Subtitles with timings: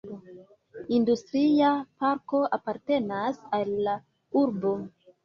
[0.97, 3.95] Industria parko apartenas al la
[4.43, 4.73] urbo.